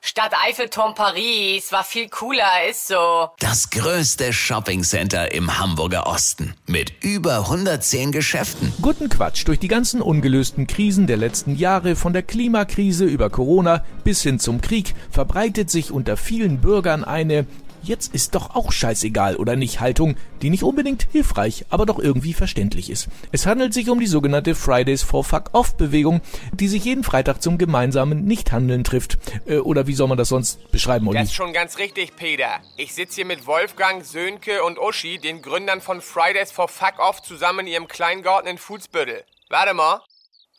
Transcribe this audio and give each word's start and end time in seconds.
Stadt 0.00 0.32
Eiffelturm 0.46 0.94
Paris 0.94 1.72
war 1.72 1.82
viel 1.82 2.08
cooler, 2.08 2.68
ist 2.70 2.86
so. 2.86 3.30
Das 3.40 3.70
größte 3.70 4.32
Shoppingcenter 4.32 5.32
im 5.32 5.58
Hamburger 5.58 6.06
Osten 6.06 6.54
mit 6.66 6.92
über 7.02 7.38
110 7.40 8.12
Geschäften. 8.12 8.72
Guten 8.80 9.08
Quatsch 9.08 9.46
durch 9.46 9.58
die 9.58 9.68
ganzen 9.68 10.00
ungelösten 10.00 10.68
Krisen 10.68 11.08
der 11.08 11.16
letzten 11.16 11.56
Jahre, 11.56 11.96
von 11.96 12.12
der 12.12 12.22
Klimakrise 12.22 13.04
über 13.04 13.28
Corona 13.28 13.84
bis 14.04 14.22
hin 14.22 14.38
zum 14.38 14.60
Krieg, 14.60 14.94
verbreitet 15.10 15.68
sich 15.68 15.90
unter 15.90 16.16
vielen 16.16 16.60
Bürgern 16.60 17.02
eine 17.02 17.46
jetzt 17.82 18.14
ist 18.14 18.34
doch 18.34 18.54
auch 18.54 18.72
scheißegal 18.72 19.36
oder 19.36 19.56
nicht 19.56 19.80
Haltung, 19.80 20.16
die 20.42 20.50
nicht 20.50 20.62
unbedingt 20.62 21.06
hilfreich, 21.10 21.64
aber 21.70 21.86
doch 21.86 21.98
irgendwie 21.98 22.34
verständlich 22.34 22.90
ist. 22.90 23.08
Es 23.32 23.46
handelt 23.46 23.74
sich 23.74 23.90
um 23.90 24.00
die 24.00 24.06
sogenannte 24.06 24.54
Fridays 24.54 25.02
for 25.02 25.24
Fuck 25.24 25.50
Off 25.52 25.76
Bewegung, 25.76 26.20
die 26.52 26.68
sich 26.68 26.84
jeden 26.84 27.04
Freitag 27.04 27.42
zum 27.42 27.58
gemeinsamen 27.58 28.24
Nichthandeln 28.24 28.84
trifft. 28.84 29.18
Äh, 29.46 29.58
oder 29.58 29.86
wie 29.86 29.94
soll 29.94 30.08
man 30.08 30.18
das 30.18 30.28
sonst 30.28 30.70
beschreiben, 30.70 31.08
Olli? 31.08 31.18
Das 31.18 31.28
ist 31.28 31.34
schon 31.34 31.52
ganz 31.52 31.78
richtig, 31.78 32.16
Peter. 32.16 32.60
Ich 32.76 32.94
sitze 32.94 33.16
hier 33.16 33.26
mit 33.26 33.46
Wolfgang, 33.46 34.04
Sönke 34.04 34.62
und 34.64 34.78
Uschi, 34.78 35.18
den 35.18 35.42
Gründern 35.42 35.80
von 35.80 36.00
Fridays 36.00 36.52
for 36.52 36.68
Fuck 36.68 36.98
Off, 36.98 37.22
zusammen 37.22 37.60
in 37.60 37.66
ihrem 37.68 37.88
Kleingarten 37.88 38.48
in 38.48 38.58
Fußbüttel. 38.58 39.24
Warte 39.48 39.74
mal. 39.74 40.02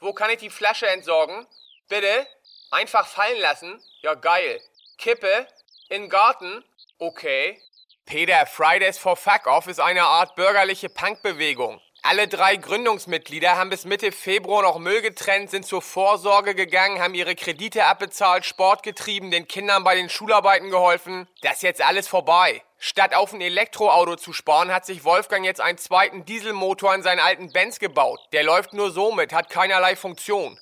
Wo 0.00 0.12
kann 0.12 0.30
ich 0.30 0.38
die 0.38 0.50
Flasche 0.50 0.86
entsorgen? 0.88 1.46
Bitte? 1.88 2.26
Einfach 2.70 3.06
fallen 3.06 3.40
lassen? 3.40 3.80
Ja, 4.02 4.14
geil. 4.14 4.60
Kippe? 4.96 5.46
In 5.88 6.08
Garten? 6.08 6.62
Okay. 7.00 7.60
Peter, 8.06 8.44
Fridays 8.46 8.98
for 8.98 9.14
Fuck 9.16 9.46
Off 9.46 9.68
ist 9.68 9.78
eine 9.78 10.02
Art 10.02 10.34
bürgerliche 10.34 10.88
Punkbewegung. 10.88 11.80
Alle 12.02 12.26
drei 12.26 12.56
Gründungsmitglieder 12.56 13.56
haben 13.56 13.70
bis 13.70 13.84
Mitte 13.84 14.10
Februar 14.10 14.62
noch 14.62 14.78
Müll 14.78 15.00
getrennt, 15.00 15.50
sind 15.50 15.64
zur 15.64 15.80
Vorsorge 15.80 16.56
gegangen, 16.56 17.00
haben 17.00 17.14
ihre 17.14 17.36
Kredite 17.36 17.84
abbezahlt, 17.84 18.44
Sport 18.44 18.82
getrieben, 18.82 19.30
den 19.30 19.46
Kindern 19.46 19.84
bei 19.84 19.94
den 19.94 20.08
Schularbeiten 20.08 20.70
geholfen. 20.70 21.28
Das 21.42 21.56
ist 21.56 21.62
jetzt 21.62 21.82
alles 21.82 22.08
vorbei. 22.08 22.62
Statt 22.78 23.14
auf 23.14 23.32
ein 23.32 23.40
Elektroauto 23.40 24.16
zu 24.16 24.32
sparen, 24.32 24.72
hat 24.72 24.84
sich 24.84 25.04
Wolfgang 25.04 25.44
jetzt 25.44 25.60
einen 25.60 25.78
zweiten 25.78 26.24
Dieselmotor 26.24 26.94
in 26.96 27.02
seinen 27.04 27.20
alten 27.20 27.52
Benz 27.52 27.78
gebaut. 27.78 28.20
Der 28.32 28.42
läuft 28.42 28.72
nur 28.72 28.90
so 28.90 29.12
mit, 29.12 29.32
hat 29.32 29.50
keinerlei 29.50 29.94
Funktion. 29.94 30.58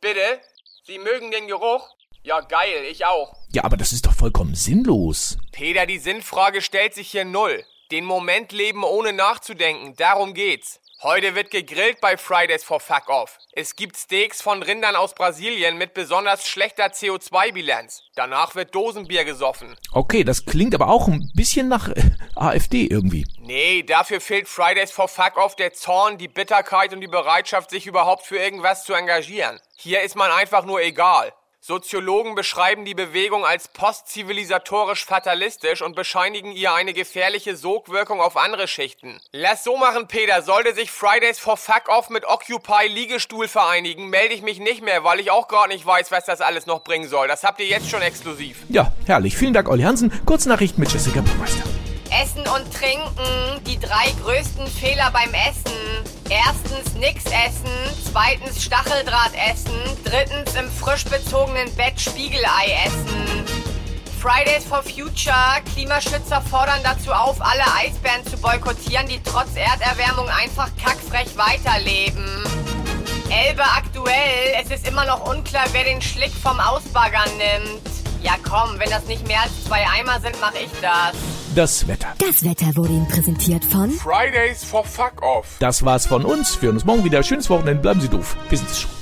Bitte? 0.00 0.40
Sie 0.84 0.98
mögen 0.98 1.30
den 1.30 1.46
Geruch? 1.46 1.88
Ja, 2.28 2.40
geil, 2.40 2.84
ich 2.90 3.06
auch. 3.06 3.32
Ja, 3.52 3.64
aber 3.64 3.78
das 3.78 3.94
ist 3.94 4.04
doch 4.04 4.12
vollkommen 4.12 4.54
sinnlos. 4.54 5.38
Peter, 5.50 5.86
die 5.86 5.96
Sinnfrage 5.96 6.60
stellt 6.60 6.92
sich 6.92 7.10
hier 7.10 7.24
null. 7.24 7.64
Den 7.90 8.04
Moment 8.04 8.52
leben 8.52 8.84
ohne 8.84 9.14
nachzudenken, 9.14 9.94
darum 9.96 10.34
geht's. 10.34 10.78
Heute 11.02 11.34
wird 11.34 11.50
gegrillt 11.50 12.02
bei 12.02 12.18
Fridays 12.18 12.64
for 12.64 12.80
Fuck 12.80 13.08
Off. 13.08 13.38
Es 13.52 13.76
gibt 13.76 13.96
Steaks 13.96 14.42
von 14.42 14.62
Rindern 14.62 14.94
aus 14.94 15.14
Brasilien 15.14 15.78
mit 15.78 15.94
besonders 15.94 16.46
schlechter 16.46 16.88
CO2-Bilanz. 16.88 18.02
Danach 18.14 18.54
wird 18.56 18.74
Dosenbier 18.74 19.24
gesoffen. 19.24 19.74
Okay, 19.92 20.22
das 20.22 20.44
klingt 20.44 20.74
aber 20.74 20.88
auch 20.88 21.08
ein 21.08 21.30
bisschen 21.34 21.68
nach 21.68 21.88
äh, 21.88 22.10
AfD 22.34 22.88
irgendwie. 22.88 23.24
Nee, 23.40 23.84
dafür 23.84 24.20
fehlt 24.20 24.48
Fridays 24.48 24.90
for 24.90 25.08
Fuck 25.08 25.38
Off 25.38 25.56
der 25.56 25.72
Zorn, 25.72 26.18
die 26.18 26.28
Bitterkeit 26.28 26.92
und 26.92 27.00
die 27.00 27.06
Bereitschaft, 27.06 27.70
sich 27.70 27.86
überhaupt 27.86 28.26
für 28.26 28.36
irgendwas 28.36 28.84
zu 28.84 28.92
engagieren. 28.92 29.58
Hier 29.76 30.02
ist 30.02 30.14
man 30.14 30.30
einfach 30.30 30.66
nur 30.66 30.82
egal. 30.82 31.32
Soziologen 31.60 32.36
beschreiben 32.36 32.84
die 32.84 32.94
Bewegung 32.94 33.44
als 33.44 33.68
postzivilisatorisch 33.68 35.04
fatalistisch 35.04 35.82
und 35.82 35.96
bescheinigen 35.96 36.52
ihr 36.52 36.72
eine 36.72 36.94
gefährliche 36.94 37.56
Sogwirkung 37.56 38.20
auf 38.20 38.36
andere 38.36 38.68
Schichten. 38.68 39.18
Lass 39.32 39.64
so 39.64 39.76
machen, 39.76 40.06
Peter. 40.06 40.42
Sollte 40.42 40.72
sich 40.72 40.90
Fridays 40.90 41.40
for 41.40 41.56
Fuck 41.56 41.88
Off 41.88 42.10
mit 42.10 42.24
Occupy 42.24 42.86
Liegestuhl 42.86 43.48
vereinigen, 43.48 44.08
melde 44.08 44.34
ich 44.34 44.42
mich 44.42 44.60
nicht 44.60 44.82
mehr, 44.82 45.02
weil 45.02 45.18
ich 45.18 45.32
auch 45.32 45.48
gerade 45.48 45.72
nicht 45.72 45.84
weiß, 45.84 46.12
was 46.12 46.24
das 46.24 46.40
alles 46.40 46.66
noch 46.66 46.84
bringen 46.84 47.08
soll. 47.08 47.26
Das 47.26 47.42
habt 47.42 47.58
ihr 47.60 47.66
jetzt 47.66 47.90
schon 47.90 48.02
exklusiv. 48.02 48.58
Ja, 48.68 48.92
herrlich. 49.06 49.36
Vielen 49.36 49.52
Dank, 49.52 49.68
Olli 49.68 49.82
Hansen. 49.82 50.12
Kurznachricht 50.26 50.78
mit 50.78 50.92
Jessica 50.92 51.20
Buchmeister. 51.20 51.64
Essen 52.22 52.46
und 52.48 52.72
Trinken, 52.72 53.64
die 53.66 53.78
drei 53.78 54.12
größten 54.22 54.66
Fehler 54.68 55.10
beim 55.12 55.34
Essen. 55.34 56.17
Erstens 56.30 56.94
nix 56.94 57.24
essen, 57.24 57.70
zweitens 58.10 58.62
Stacheldraht 58.62 59.32
essen, 59.50 59.72
drittens 60.04 60.54
im 60.56 60.70
frisch 60.70 61.04
bezogenen 61.04 61.74
Bett 61.74 61.98
Spiegelei 61.98 62.76
essen. 62.84 63.46
Fridays 64.20 64.64
for 64.64 64.82
Future, 64.82 65.62
Klimaschützer 65.72 66.42
fordern 66.42 66.80
dazu 66.82 67.12
auf, 67.12 67.40
alle 67.40 67.64
Eisbären 67.76 68.26
zu 68.26 68.36
boykottieren, 68.36 69.06
die 69.08 69.22
trotz 69.22 69.54
Erderwärmung 69.54 70.28
einfach 70.28 70.68
kackfrech 70.84 71.34
weiterleben. 71.38 72.26
Elbe 73.30 73.62
aktuell, 73.62 74.54
es 74.62 74.70
ist 74.70 74.86
immer 74.86 75.06
noch 75.06 75.32
unklar, 75.32 75.64
wer 75.72 75.84
den 75.84 76.02
Schlick 76.02 76.32
vom 76.32 76.60
Ausbaggern 76.60 77.30
nimmt. 77.38 77.88
Ja 78.22 78.34
komm, 78.42 78.78
wenn 78.78 78.90
das 78.90 79.04
nicht 79.04 79.26
mehr 79.26 79.40
als 79.42 79.64
zwei 79.64 79.86
Eimer 79.96 80.20
sind, 80.20 80.38
mach 80.40 80.54
ich 80.54 80.70
das. 80.82 81.37
Das 81.58 81.88
Wetter. 81.88 82.14
Das 82.18 82.44
Wetter 82.44 82.76
wurde 82.76 82.92
Ihnen 82.92 83.08
präsentiert 83.08 83.64
von 83.64 83.90
Fridays 83.90 84.62
for 84.62 84.84
Fuck 84.84 85.20
Off. 85.22 85.56
Das 85.58 85.84
war's 85.84 86.06
von 86.06 86.24
uns. 86.24 86.62
Wir 86.62 86.68
hören 86.68 86.76
uns 86.76 86.84
morgen 86.84 87.02
wieder. 87.02 87.20
Schönes 87.24 87.50
Wochenende. 87.50 87.82
Bleiben 87.82 88.00
Sie 88.00 88.06
doof. 88.06 88.36
Wir 88.48 88.58
sind 88.58 88.70
es 88.70 88.82
schon. 88.82 88.97